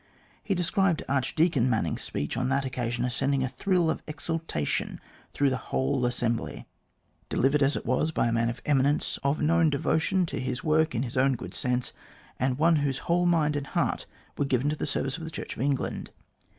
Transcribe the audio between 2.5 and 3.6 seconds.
occasion as sending a